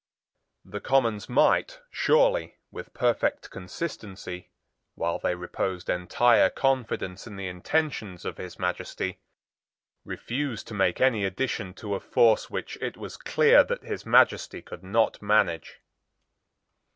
[0.65, 4.49] The Commons might surely, with perfect consistency,
[4.95, 9.19] while they reposed entire confidence in the intentions of His Majesty,
[10.03, 14.63] refuse to make any addition to a force which it was clear that His Majesty
[14.63, 15.81] could not manage.